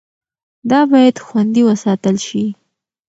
[0.69, 2.43] دا باید خوندي وساتل شي.